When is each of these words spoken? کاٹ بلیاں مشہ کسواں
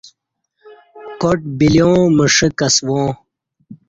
کاٹ 1.21 1.39
بلیاں 1.57 1.97
مشہ 2.17 2.47
کسواں 2.57 3.07